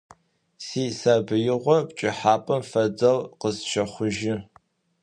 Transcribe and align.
Сисабыигъо 0.65 1.77
пкӀыхьапӀэм 1.87 2.61
фэдэу 2.69 3.19
къысщэхъужьы. 3.39 4.35